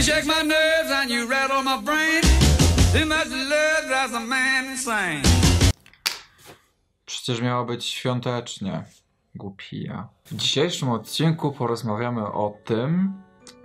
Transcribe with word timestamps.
Shake 0.00 0.24
my 0.24 0.42
nerves 0.42 0.90
and 0.90 1.10
you 1.10 1.28
rattle 1.30 1.62
my 1.62 1.82
brain. 1.84 2.22
Too 2.92 3.06
much 3.06 3.28
love 3.28 3.86
drives 3.86 4.14
a 4.14 4.20
man 4.20 4.64
insane. 4.64 5.22
Przecież 7.06 7.40
miało 7.40 7.64
być 7.64 7.84
świątecznie. 7.84 8.84
Głupia. 9.34 10.08
W 10.24 10.36
dzisiejszym 10.36 10.88
odcinku 10.88 11.52
porozmawiamy 11.52 12.26
o 12.26 12.54
tym, 12.64 13.12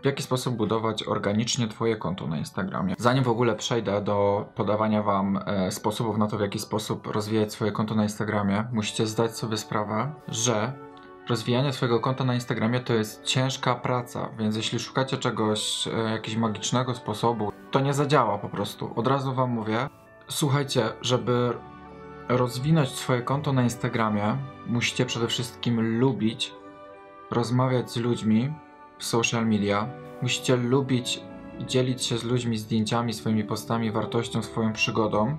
w 0.02 0.06
jaki 0.06 0.24
sposób 0.24 0.56
budować 0.56 1.04
organicznie 1.04 1.68
Twoje 1.68 1.96
konto 1.96 2.28
na 2.28 2.38
Instagramie. 2.38 2.96
Zanim 2.98 3.24
w 3.24 3.30
ogóle 3.30 3.56
przejdę 3.56 4.02
do 4.02 4.46
podawania 4.56 5.04
Wam 5.04 5.40
e, 5.46 5.72
sposobów 5.72 6.18
na 6.18 6.28
to, 6.28 6.38
w 6.38 6.42
jaki 6.42 6.60
sposób 6.60 7.08
rozwijać 7.08 7.54
swoje 7.54 7.72
konto 7.72 7.96
na 7.96 8.04
Instagramie, 8.04 8.64
musicie 8.74 9.08
zdać 9.08 9.38
sobie 9.38 9.58
sprawę, 9.58 10.14
że 10.28 10.74
rozwijanie 11.30 11.74
swojego 11.74 12.00
konta 12.00 12.24
na 12.24 12.34
Instagramie 12.34 12.80
to 12.80 12.94
jest 12.94 13.24
ciężka 13.24 13.76
praca, 13.76 14.30
więc 14.40 14.56
jeśli 14.56 14.80
szukacie 14.80 15.18
czegoś, 15.18 15.88
e, 15.88 16.12
jakiegoś 16.12 16.38
magicznego 16.38 16.96
sposobu, 16.96 17.52
to 17.72 17.80
nie 17.80 17.94
zadziała 17.94 18.38
po 18.38 18.50
prostu. 18.50 18.94
Od 18.96 19.08
razu 19.08 19.34
Wam 19.34 19.50
mówię. 19.50 19.90
Słuchajcie, 20.28 20.90
żeby 21.02 21.54
rozwinąć 22.30 22.90
swoje 22.90 23.22
konto 23.22 23.54
na 23.54 23.64
Instagramie, 23.64 24.38
musicie 24.68 25.06
przede 25.06 25.28
wszystkim 25.28 26.00
lubić 26.00 26.54
rozmawiać 27.32 27.92
z 27.92 27.98
ludźmi 27.98 28.54
w 28.98 29.04
social 29.04 29.48
media. 29.48 29.88
Musicie 30.22 30.56
lubić 30.56 31.22
dzielić 31.60 32.04
się 32.04 32.18
z 32.18 32.24
ludźmi 32.24 32.58
zdjęciami, 32.58 33.14
swoimi 33.14 33.44
postami, 33.44 33.92
wartością, 33.92 34.42
swoją 34.42 34.74
przygodą. 34.74 35.38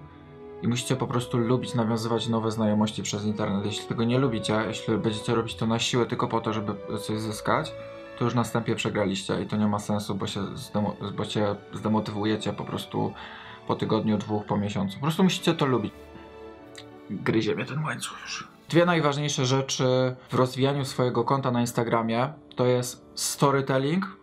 I 0.62 0.68
musicie 0.68 0.96
po 0.96 1.06
prostu 1.06 1.38
lubić 1.38 1.74
nawiązywać 1.74 2.28
nowe 2.28 2.50
znajomości 2.50 3.02
przez 3.02 3.24
internet. 3.24 3.66
Jeśli 3.66 3.86
tego 3.86 4.04
nie 4.04 4.18
lubicie, 4.18 4.64
jeśli 4.66 4.98
będziecie 4.98 5.34
robić 5.34 5.54
to 5.54 5.66
na 5.66 5.78
siłę 5.78 6.06
tylko 6.06 6.28
po 6.28 6.40
to, 6.40 6.52
żeby 6.52 6.74
coś 6.98 7.18
zyskać, 7.18 7.72
to 8.18 8.24
już 8.24 8.34
na 8.34 8.44
wstępie 8.44 8.74
przegraliście 8.74 9.42
i 9.42 9.46
to 9.46 9.56
nie 9.56 9.66
ma 9.66 9.78
sensu, 9.78 10.14
bo 10.14 10.26
się, 10.26 10.40
zdemo- 10.40 11.12
bo 11.16 11.24
się 11.24 11.56
zdemotywujecie 11.72 12.52
po 12.52 12.64
prostu 12.64 13.12
po 13.66 13.74
tygodniu, 13.74 14.18
dwóch, 14.18 14.44
po 14.44 14.56
miesiącu. 14.56 14.96
Po 14.96 15.02
prostu 15.02 15.24
musicie 15.24 15.54
to 15.54 15.66
lubić 15.66 15.92
gryzie 17.10 17.54
mnie 17.54 17.64
ten 17.64 17.84
łańcuch 17.84 18.18
już. 18.22 18.48
Dwie 18.68 18.84
najważniejsze 18.84 19.46
rzeczy 19.46 20.16
w 20.28 20.34
rozwijaniu 20.34 20.84
swojego 20.84 21.24
konta 21.24 21.50
na 21.50 21.60
Instagramie 21.60 22.32
to 22.56 22.66
jest 22.66 23.06
storytelling 23.14 24.16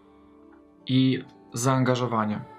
i 0.88 1.24
zaangażowanie. 1.54 2.53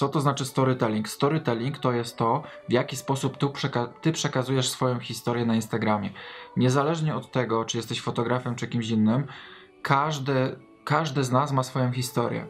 Co 0.00 0.08
to 0.08 0.20
znaczy 0.20 0.44
storytelling? 0.44 1.08
Storytelling 1.08 1.78
to 1.78 1.92
jest 1.92 2.16
to, 2.16 2.42
w 2.68 2.72
jaki 2.72 2.96
sposób 2.96 3.36
przeka- 3.36 3.88
ty 4.00 4.12
przekazujesz 4.12 4.68
swoją 4.68 5.00
historię 5.00 5.46
na 5.46 5.54
Instagramie. 5.54 6.10
Niezależnie 6.56 7.14
od 7.14 7.32
tego, 7.32 7.64
czy 7.64 7.76
jesteś 7.76 8.00
fotografem, 8.00 8.54
czy 8.54 8.68
kimś 8.68 8.88
innym, 8.88 9.26
każdy, 9.82 10.56
każdy 10.84 11.24
z 11.24 11.30
nas 11.30 11.52
ma 11.52 11.62
swoją 11.62 11.92
historię. 11.92 12.46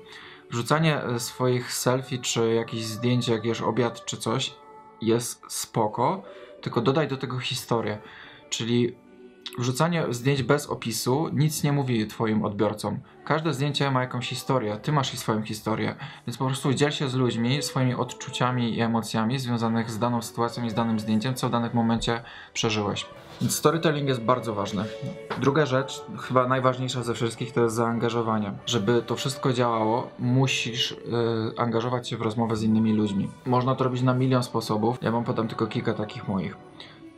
Wrzucanie 0.50 1.02
e, 1.02 1.20
swoich 1.20 1.72
selfie, 1.72 2.18
czy 2.18 2.54
jakichś 2.54 2.82
zdjęć, 2.84 3.28
jak 3.28 3.44
jesz 3.44 3.60
obiad, 3.60 4.04
czy 4.04 4.16
coś, 4.16 4.54
jest 5.00 5.42
spoko, 5.48 6.22
tylko 6.60 6.80
dodaj 6.80 7.08
do 7.08 7.16
tego 7.16 7.38
historię. 7.38 7.98
Czyli 8.50 8.96
wrzucanie 9.58 10.04
zdjęć 10.10 10.42
bez 10.42 10.66
opisu 10.66 11.28
nic 11.32 11.62
nie 11.62 11.72
mówi 11.72 12.06
twoim 12.06 12.44
odbiorcom. 12.44 12.98
Każde 13.24 13.54
zdjęcie 13.54 13.90
ma 13.90 14.00
jakąś 14.00 14.28
historię, 14.28 14.76
ty 14.82 14.92
masz 14.92 15.18
swoją 15.18 15.42
historię, 15.42 15.94
więc 16.26 16.36
po 16.36 16.46
prostu 16.46 16.74
dziel 16.74 16.90
się 16.90 17.08
z 17.08 17.14
ludźmi 17.14 17.62
swoimi 17.62 17.94
odczuciami 17.94 18.76
i 18.76 18.80
emocjami 18.80 19.38
związanych 19.38 19.90
z 19.90 19.98
daną 19.98 20.22
sytuacją 20.22 20.64
i 20.64 20.70
z 20.70 20.74
danym 20.74 21.00
zdjęciem, 21.00 21.34
co 21.34 21.48
w 21.48 21.52
danym 21.52 21.70
momencie 21.74 22.22
przeżyłeś. 22.52 23.06
Więc 23.40 23.56
storytelling 23.56 24.08
jest 24.08 24.20
bardzo 24.20 24.54
ważny. 24.54 24.84
Druga 25.40 25.66
rzecz, 25.66 26.04
chyba 26.18 26.46
najważniejsza 26.46 27.02
ze 27.02 27.14
wszystkich, 27.14 27.52
to 27.52 27.60
jest 27.60 27.76
zaangażowanie. 27.76 28.52
Żeby 28.66 29.02
to 29.02 29.16
wszystko 29.16 29.52
działało, 29.52 30.10
musisz 30.18 30.90
yy, 30.90 31.52
angażować 31.56 32.08
się 32.08 32.16
w 32.16 32.22
rozmowę 32.22 32.56
z 32.56 32.62
innymi 32.62 32.92
ludźmi. 32.92 33.28
Można 33.46 33.74
to 33.74 33.84
robić 33.84 34.02
na 34.02 34.14
milion 34.14 34.42
sposobów. 34.42 34.98
Ja 35.02 35.10
wam 35.10 35.24
podam 35.24 35.48
tylko 35.48 35.66
kilka 35.66 35.94
takich 35.94 36.28
moich. 36.28 36.56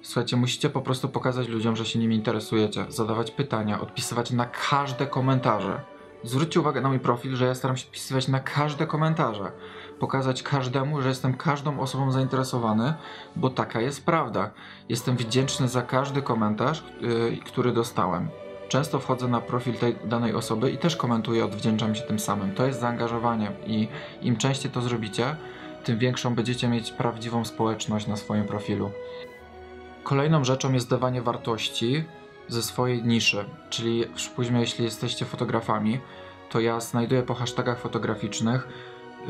Słuchajcie, 0.03 0.37
musicie 0.37 0.71
po 0.71 0.83
prostu 0.83 1.09
pokazać 1.09 1.49
ludziom, 1.49 1.77
że 1.77 1.87
się 1.87 1.99
nimi 1.99 2.17
interesujecie, 2.17 2.85
zadawać 2.89 3.31
pytania, 3.31 3.81
odpisywać 3.81 4.31
na 4.31 4.47
każde 4.47 5.07
komentarze. 5.07 5.81
Zwróćcie 6.25 6.61
uwagę 6.61 6.81
na 6.81 6.89
mój 6.89 7.01
profil, 7.01 7.37
że 7.37 7.47
ja 7.47 7.55
staram 7.55 7.77
się 7.77 7.87
odpisywać 7.87 8.29
na 8.29 8.41
każde 8.41 8.87
komentarze. 8.87 9.53
Pokazać 9.99 10.43
każdemu, 10.43 11.03
że 11.03 11.09
jestem 11.09 11.35
każdą 11.35 11.81
osobą 11.81 12.13
zainteresowany, 12.13 12.95
bo 13.37 13.51
taka 13.51 13.81
jest 13.81 14.07
prawda. 14.07 14.51
Jestem 14.89 15.17
wdzięczny 15.17 15.69
za 15.69 15.83
każdy 15.83 16.23
komentarz, 16.23 16.85
yy, 17.01 17.37
który 17.47 17.73
dostałem. 17.73 18.29
Często 18.69 18.99
wchodzę 18.99 19.29
na 19.29 19.41
profil 19.41 19.75
tej 19.75 19.97
danej 20.05 20.35
osoby 20.35 20.71
i 20.71 20.79
też 20.79 20.97
komentuję, 20.97 21.45
odwdzięczam 21.45 21.95
się 21.95 22.03
tym 22.03 22.19
samym. 22.19 22.55
To 22.55 22.67
jest 22.67 22.81
zaangażowanie 22.81 23.53
i 23.67 23.89
im 24.23 24.37
częściej 24.37 24.71
to 24.71 24.81
zrobicie, 24.81 25.37
tym 25.85 25.99
większą 25.99 26.35
będziecie 26.35 26.69
mieć 26.69 26.91
prawdziwą 26.91 27.45
społeczność 27.45 28.07
na 28.07 28.17
swoim 28.17 28.45
profilu. 28.45 28.91
Kolejną 30.03 30.45
rzeczą 30.45 30.73
jest 30.73 30.91
dawanie 30.91 31.23
wartości 31.23 32.05
ze 32.49 32.63
swojej 32.63 33.03
niszy, 33.05 33.45
czyli 33.71 34.05
przypuśćmy, 34.15 34.61
jeśli 34.61 34.85
jesteście 34.85 35.25
fotografami, 35.25 36.01
to 36.51 36.61
ja 36.61 36.81
znajduję 36.81 37.23
po 37.23 37.35
hashtagach 37.35 37.79
fotograficznych 37.79 38.69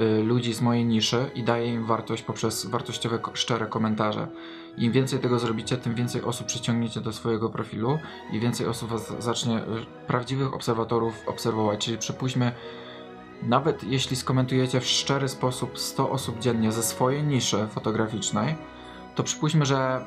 y, 0.00 0.22
ludzi 0.22 0.54
z 0.54 0.60
mojej 0.60 0.84
niszy 0.84 1.30
i 1.34 1.42
daję 1.42 1.74
im 1.74 1.86
wartość 1.86 2.22
poprzez 2.22 2.66
wartościowe, 2.66 3.18
szczere 3.34 3.66
komentarze. 3.66 4.28
Im 4.76 4.92
więcej 4.92 5.18
tego 5.18 5.38
zrobicie, 5.38 5.76
tym 5.76 5.94
więcej 5.94 6.22
osób 6.22 6.46
przyciągniecie 6.46 7.00
do 7.00 7.12
swojego 7.12 7.50
profilu 7.50 7.98
i 8.32 8.40
więcej 8.40 8.66
osób 8.66 8.90
was 8.90 9.12
zacznie, 9.18 9.58
y, 9.58 9.62
prawdziwych 10.06 10.54
obserwatorów 10.54 11.28
obserwować. 11.28 11.84
Czyli 11.84 11.98
przypuśćmy, 11.98 12.52
nawet 13.42 13.84
jeśli 13.84 14.16
skomentujecie 14.16 14.80
w 14.80 14.86
szczery 14.86 15.28
sposób 15.28 15.78
100 15.78 16.10
osób 16.10 16.38
dziennie 16.38 16.72
ze 16.72 16.82
swojej 16.82 17.22
niszy 17.22 17.66
fotograficznej, 17.70 18.54
to 19.14 19.22
przypuśćmy, 19.22 19.66
że 19.66 20.04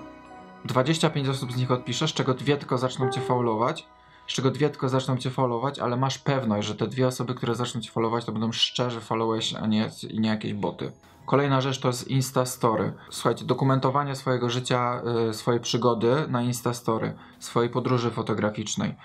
25 0.66 1.28
osób 1.28 1.52
z 1.52 1.56
nich 1.56 1.72
odpisze, 1.72 2.08
z 2.08 2.14
czego 2.14 2.34
dwie 2.34 2.58
tylko 2.58 2.78
zaczną 2.78 3.10
cię 3.10 3.22
followować, 3.22 3.88
z 4.28 4.34
czego 4.34 4.52
dwie 4.52 4.70
tylko 4.70 4.90
zaczną 4.90 5.18
cię 5.18 5.30
followować, 5.30 5.80
ale 5.80 5.98
masz 5.98 6.18
pewność, 6.18 6.68
że 6.68 6.76
te 6.76 6.88
dwie 6.88 7.08
osoby, 7.08 7.36
które 7.36 7.56
zaczną 7.56 7.82
cię 7.82 7.92
followować, 7.92 8.26
to 8.26 8.32
będą 8.32 8.52
szczerzy 8.52 9.02
followers, 9.02 9.56
a 9.62 9.68
nie, 9.68 9.90
nie 10.14 10.30
jakieś 10.30 10.54
boty. 10.54 10.92
Kolejna 11.26 11.62
rzecz 11.62 11.80
to 11.80 11.88
jest 11.88 12.08
Insta 12.08 12.46
Story. 12.46 12.94
Słuchajcie, 13.10 13.46
dokumentowanie 13.46 14.16
swojego 14.16 14.50
życia, 14.50 15.02
y, 15.30 15.34
swojej 15.34 15.62
przygody 15.62 16.26
na 16.30 16.42
Insta 16.42 16.74
Story, 16.74 17.14
swojej 17.40 17.70
podróży 17.70 18.12
fotograficznej. 18.12 18.96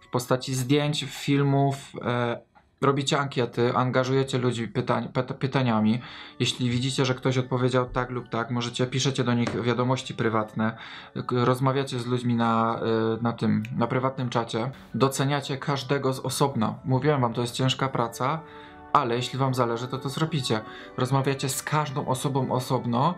W 0.00 0.08
postaci 0.08 0.54
zdjęć, 0.54 1.04
filmów, 1.08 1.76
e, 2.02 2.40
robicie 2.80 3.18
ankiety, 3.18 3.76
angażujecie 3.76 4.38
ludzi 4.38 4.68
pytań, 4.68 5.08
pyta, 5.12 5.34
pytaniami. 5.34 6.00
Jeśli 6.40 6.70
widzicie, 6.70 7.04
że 7.04 7.14
ktoś 7.14 7.38
odpowiedział 7.38 7.86
tak 7.86 8.10
lub 8.10 8.28
tak, 8.28 8.50
możecie, 8.50 8.86
piszecie 8.86 9.24
do 9.24 9.34
nich 9.34 9.62
wiadomości 9.62 10.14
prywatne, 10.14 10.76
rozmawiacie 11.30 11.98
z 11.98 12.06
ludźmi 12.06 12.34
na, 12.34 12.80
y, 13.18 13.22
na 13.22 13.32
tym, 13.32 13.62
na 13.76 13.86
prywatnym 13.86 14.28
czacie, 14.28 14.70
doceniacie 14.94 15.56
każdego 15.56 16.12
z 16.12 16.20
osobna. 16.20 16.74
Mówiłem 16.84 17.20
wam, 17.20 17.34
to 17.34 17.40
jest 17.40 17.54
ciężka 17.54 17.88
praca, 17.88 18.40
ale 18.92 19.16
jeśli 19.16 19.38
wam 19.38 19.54
zależy, 19.54 19.88
to 19.88 19.98
to 19.98 20.08
zrobicie. 20.08 20.60
Rozmawiacie 20.96 21.48
z 21.48 21.62
każdą 21.62 22.06
osobą 22.06 22.52
osobno 22.52 23.14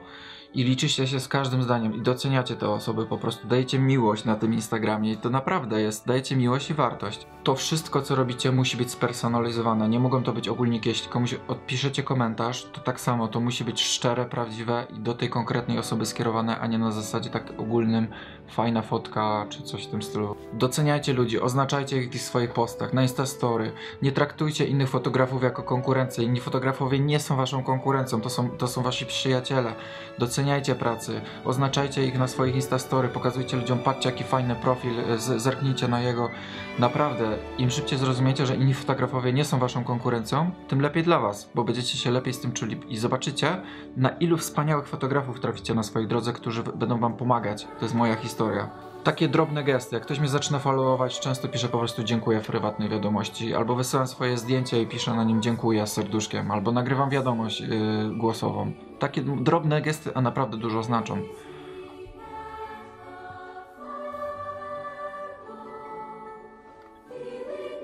i 0.55 0.65
liczycie 0.65 1.07
się 1.07 1.21
z 1.21 1.29
każdym 1.29 1.63
zdaniem 1.63 1.95
i 1.95 2.03
doceniacie 2.03 2.57
te 2.57 2.71
osoby 2.71 3.07
po 3.07 3.19
prostu. 3.19 3.49
Dajecie 3.49 3.79
miłość 3.79 4.25
na 4.25 4.37
tym 4.37 4.55
Instagramie 4.55 5.13
i 5.13 5.17
to 5.17 5.31
naprawdę 5.31 5.81
jest, 5.81 6.07
dajecie 6.07 6.37
miłość 6.37 6.71
i 6.71 6.75
wartość. 6.75 7.27
To 7.45 7.55
wszystko, 7.55 8.03
co 8.03 8.15
robicie, 8.15 8.53
musi 8.53 8.77
być 8.77 8.91
spersonalizowane. 8.91 9.89
Nie 9.89 10.01
mogą 10.01 10.23
to 10.23 10.33
być 10.33 10.49
ogólniki. 10.49 10.89
Jeśli 10.89 11.09
komuś 11.09 11.35
odpiszecie 11.49 12.03
komentarz, 12.03 12.65
to 12.73 12.81
tak 12.81 13.01
samo, 13.01 13.29
to 13.29 13.41
musi 13.41 13.65
być 13.65 13.83
szczere, 13.83 14.27
prawdziwe 14.27 14.87
i 14.97 15.01
do 15.01 15.15
tej 15.15 15.29
konkretnej 15.29 15.79
osoby 15.79 16.07
skierowane, 16.07 16.59
a 16.59 16.67
nie 16.67 16.79
na 16.79 16.93
zasadzie 16.93 17.31
tak 17.31 17.53
ogólnym, 17.59 18.07
fajna 18.49 18.83
fotka 18.83 19.47
czy 19.49 19.63
coś 19.63 19.87
w 19.87 19.91
tym 19.91 20.03
stylu. 20.03 20.37
Doceniajcie 20.53 21.13
ludzi, 21.13 21.41
oznaczajcie 21.41 22.03
ich 22.03 22.13
w 22.13 22.21
swoich 22.21 22.53
postach, 22.53 22.93
na 22.93 23.03
Instastory. 23.03 23.73
Nie 24.03 24.13
traktujcie 24.13 24.67
innych 24.67 24.89
fotografów 24.89 25.43
jako 25.43 25.63
konkurencję. 25.63 26.25
Inni 26.25 26.41
fotografowie 26.41 26.99
nie 26.99 27.21
są 27.21 27.37
waszą 27.37 27.63
konkurencją, 27.63 28.21
to 28.21 28.31
są, 28.31 28.51
to 28.51 28.69
są 28.69 28.83
wasi 28.83 29.07
przyjaciele. 29.07 29.73
Doceniajcie 30.19 30.38
pracy, 30.79 31.21
oznaczajcie 31.45 32.07
ich 32.07 32.19
na 32.19 32.29
swoich 32.29 32.55
Instastory, 32.55 33.09
pokazujcie 33.09 33.57
ludziom, 33.57 33.79
patrzcie 33.79 34.11
jaki 34.11 34.25
fajny 34.25 34.55
profil, 34.55 34.93
z, 35.17 35.43
zerknijcie 35.43 35.89
na 35.89 36.01
jego. 36.01 36.31
Naprawdę, 36.79 37.39
im 37.59 37.71
szybciej 37.71 37.99
zrozumiecie, 37.99 38.47
że 38.47 38.57
inni 38.57 38.75
fotografowie 38.75 39.33
nie 39.33 39.45
są 39.45 39.59
waszą 39.59 39.85
konkurencją, 39.85 40.51
tym 40.69 40.81
lepiej 40.81 41.03
dla 41.03 41.19
was, 41.19 41.51
bo 41.55 41.65
będziecie 41.65 41.99
się 41.99 42.11
lepiej 42.11 42.35
z 42.35 42.41
tym 42.41 42.53
czuli 42.53 42.81
i 42.89 42.97
zobaczycie, 42.97 43.57
na 43.97 44.09
ilu 44.09 44.37
wspaniałych 44.37 44.87
fotografów 44.87 45.41
traficie 45.41 45.75
na 45.75 45.83
swojej 45.83 46.09
drodze, 46.09 46.33
którzy 46.33 46.63
będą 46.63 46.99
wam 46.99 47.17
pomagać. 47.17 47.65
To 47.79 47.85
jest 47.85 47.95
moja 47.95 48.17
historia. 48.17 48.71
Takie 49.05 49.29
drobne 49.29 49.65
gesty, 49.65 49.97
jak 49.97 50.03
ktoś 50.05 50.19
mnie 50.21 50.29
zaczyna 50.29 50.59
followować, 50.59 51.21
często 51.21 51.49
piszę 51.49 51.69
po 51.69 51.79
prostu 51.79 52.05
dziękuję 52.05 52.41
w 52.41 52.47
prywatnej 52.47 52.89
wiadomości, 52.89 53.55
albo 53.55 53.75
wysyłam 53.75 54.07
swoje 54.07 54.39
zdjęcie 54.39 54.83
i 54.83 54.87
piszę 54.87 55.15
na 55.15 55.25
nim 55.25 55.43
dziękuję 55.43 55.87
z 55.87 55.93
serduszkiem, 55.93 56.51
albo 56.51 56.73
nagrywam 56.73 57.11
wiadomość 57.11 57.61
yy, 57.61 57.69
głosową. 58.17 58.88
Takie 58.99 59.23
drobne 59.23 59.83
gesty, 59.83 60.11
a 60.15 60.21
naprawdę 60.21 60.57
dużo 60.57 60.83
znaczą. 60.83 61.23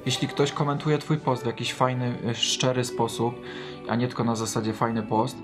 Jeśli 0.06 0.28
ktoś 0.28 0.52
komentuje 0.52 0.98
twój 0.98 1.16
post 1.16 1.42
w 1.42 1.46
jakiś 1.46 1.74
fajny, 1.74 2.18
y, 2.30 2.34
szczery 2.34 2.84
sposób 2.84 3.34
a 3.88 3.96
nie 3.96 4.06
tylko 4.06 4.24
na 4.24 4.36
zasadzie 4.36 4.72
fajny 4.72 5.02
post, 5.02 5.36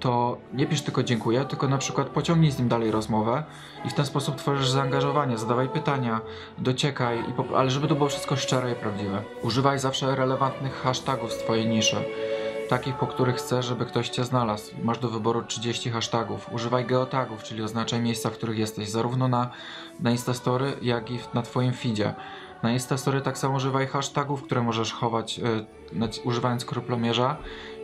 to 0.00 0.38
nie 0.52 0.66
pisz 0.66 0.82
tylko 0.82 1.02
dziękuję, 1.02 1.44
tylko 1.44 1.68
na 1.68 1.78
przykład 1.78 2.08
pociągnij 2.08 2.50
z 2.50 2.58
nim 2.58 2.68
dalej 2.68 2.90
rozmowę 2.90 3.44
i 3.84 3.90
w 3.90 3.94
ten 3.94 4.06
sposób 4.06 4.36
tworzysz 4.36 4.68
zaangażowanie, 4.68 5.38
zadawaj 5.38 5.68
pytania, 5.68 6.20
dociekaj, 6.58 7.24
ale 7.56 7.70
żeby 7.70 7.88
to 7.88 7.94
było 7.94 8.08
wszystko 8.08 8.36
szczere 8.36 8.72
i 8.72 8.74
prawdziwe. 8.74 9.22
Używaj 9.42 9.78
zawsze 9.78 10.16
relevantnych 10.16 10.74
hashtagów 10.82 11.32
z 11.32 11.38
twojej 11.38 11.66
niszy. 11.66 11.96
Takich, 12.74 12.94
po 12.94 13.06
których 13.06 13.36
chcesz, 13.36 13.66
żeby 13.66 13.86
ktoś 13.86 14.08
cię 14.08 14.24
znalazł. 14.24 14.74
Masz 14.82 14.98
do 14.98 15.08
wyboru 15.08 15.42
30 15.42 15.90
hashtagów. 15.90 16.52
Używaj 16.52 16.84
geotagów, 16.84 17.42
czyli 17.42 17.62
oznaczaj 17.62 18.00
miejsca, 18.00 18.30
w 18.30 18.32
których 18.32 18.58
jesteś, 18.58 18.88
zarówno 18.88 19.28
na, 19.28 19.50
na 20.00 20.10
Instastory, 20.10 20.72
jak 20.82 21.10
i 21.10 21.18
na 21.34 21.42
twoim 21.42 21.72
feedzie. 21.72 22.14
Na 22.62 22.72
Instastory 22.72 23.20
tak 23.20 23.38
samo 23.38 23.56
używaj 23.56 23.86
hashtagów, 23.86 24.42
które 24.42 24.62
możesz 24.62 24.92
chować, 24.92 25.38
y, 25.38 26.20
używając 26.24 26.64
kruplomierza 26.64 27.36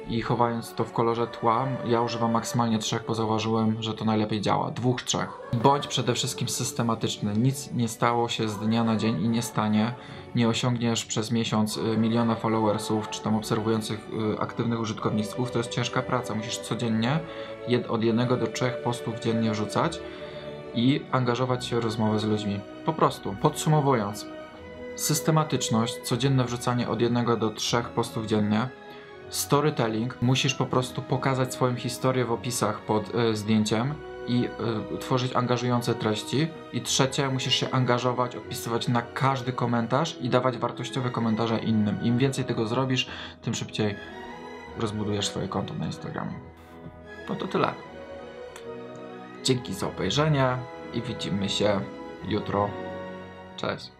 i 0.08 0.23
chowając 0.23 0.75
to 0.75 0.85
w 0.85 0.93
kolorze 0.93 1.26
tła. 1.26 1.67
Ja 1.87 2.02
używam 2.02 2.32
maksymalnie 2.32 2.79
trzech, 2.79 3.05
bo 3.06 3.14
zauważyłem, 3.14 3.82
że 3.82 3.94
to 3.94 4.05
najlepiej 4.05 4.41
działa. 4.41 4.70
Dwóch, 4.70 5.02
trzech. 5.02 5.29
Bądź 5.62 5.87
przede 5.87 6.14
wszystkim 6.14 6.49
systematyczny. 6.49 7.32
Nic 7.37 7.73
nie 7.73 7.88
stało 7.88 8.29
się 8.29 8.49
z 8.49 8.58
dnia 8.58 8.85
na 8.85 8.97
dzień 8.97 9.25
i 9.25 9.29
nie 9.29 9.43
stanie. 9.43 9.94
Nie 10.35 10.49
osiągniesz 10.49 11.05
przez 11.05 11.31
miesiąc 11.31 11.76
y, 11.76 11.97
miliona 11.99 12.35
followersów, 12.35 13.11
czy 13.11 13.23
tam 13.23 13.37
obserwujących 13.37 14.08
y, 14.35 14.41
aktywnych 14.41 14.81
użytkowników. 14.81 15.50
To 15.50 15.58
jest 15.58 15.70
ciężka 15.70 16.03
praca. 16.03 16.35
Musisz 16.35 16.58
codziennie 16.58 17.20
od 17.88 18.05
jednego 18.05 18.37
do 18.37 18.46
trzech 18.46 18.82
postów 18.82 19.20
dziennie 19.20 19.50
wrzucać 19.50 20.00
i 20.75 21.00
angażować 21.12 21.67
się 21.67 21.81
w 21.81 21.85
rozmowę 21.85 22.19
z 22.19 22.25
ludźmi. 22.25 22.61
Po 22.85 22.93
prostu. 22.93 23.37
Podsumowując, 23.43 24.26
systematyczność, 24.96 25.99
codzienne 26.03 26.44
wrzucanie 26.44 26.88
od 26.88 27.00
jednego 27.00 27.37
do 27.37 27.50
trzech 27.50 27.88
postów 27.88 28.26
dziennie, 28.26 28.69
storytelling, 29.31 30.23
musisz 30.23 30.55
po 30.55 30.67
prostu 30.67 31.03
pokazać 31.03 31.55
swoją 31.55 31.77
historię 31.77 32.25
w 32.25 32.32
opisach 32.32 32.81
pod 32.81 33.15
y, 33.15 33.37
zdjęciem 33.37 33.94
i 34.27 34.49
y, 34.94 34.99
tworzyć 34.99 35.32
angażujące 35.32 35.94
treści. 35.94 36.49
I 36.73 36.81
trzecie, 36.81 37.29
musisz 37.29 37.55
się 37.55 37.71
angażować, 37.71 38.37
odpisywać 38.37 38.88
na 38.88 39.03
każdy 39.03 39.53
komentarz 39.53 40.17
i 40.21 40.29
dawać 40.29 40.59
wartościowe 40.59 41.11
komentarze 41.11 41.59
innym. 41.59 42.03
Im 42.03 42.19
więcej 42.19 42.44
tego 42.44 42.67
zrobisz, 42.67 43.06
tym 43.43 43.55
szybciej 43.55 43.94
rozbudujesz 44.79 45.29
swoje 45.29 45.49
konto 45.49 45.75
na 45.75 45.87
Instagramie. 45.87 46.35
No 47.29 47.35
to 47.35 47.47
tyle. 47.47 47.75
Dzięki 49.44 49.75
za 49.75 49.88
obejrzenie 49.88 50.56
i 50.94 51.03
widzimy 51.03 51.49
się 51.49 51.81
jutro. 52.29 52.71
Cześć. 53.56 53.91